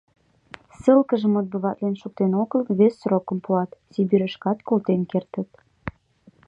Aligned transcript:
Ссылкыжым 0.79 1.33
отбыватлен 1.41 1.95
шуктен 2.01 2.31
огыл, 2.41 2.61
вес 2.77 2.93
срокым 3.01 3.37
пуат, 3.45 3.71
Сибирьышкат 3.91 4.59
колтен 4.67 5.01
кертыт. 5.11 5.49